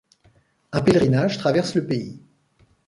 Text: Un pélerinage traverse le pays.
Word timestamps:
Un 0.71 0.81
pélerinage 0.81 1.37
traverse 1.37 1.75
le 1.75 1.85
pays. 1.85 2.23